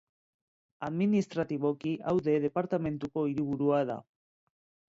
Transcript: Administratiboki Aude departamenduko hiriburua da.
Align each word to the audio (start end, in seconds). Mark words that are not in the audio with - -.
Administratiboki 0.87 1.93
Aude 2.13 2.37
departamenduko 2.47 3.27
hiriburua 3.33 3.83
da. 3.95 4.03